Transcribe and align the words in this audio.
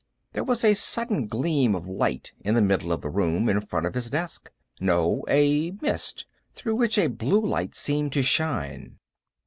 There 0.33 0.43
was 0.43 0.63
a 0.63 0.73
sudden 0.73 1.27
gleam 1.27 1.75
of 1.75 1.85
light 1.85 2.31
in 2.39 2.55
the 2.55 2.61
middle 2.63 2.91
of 2.91 3.01
the 3.01 3.09
room, 3.11 3.47
in 3.47 3.61
front 3.61 3.85
of 3.85 3.93
his 3.93 4.09
desk. 4.09 4.49
No, 4.79 5.23
a 5.29 5.73
mist, 5.79 6.25
through 6.55 6.77
which 6.77 6.97
a 6.97 7.05
blue 7.05 7.45
light 7.45 7.75
seemed 7.75 8.11
to 8.13 8.23
shine. 8.23 8.97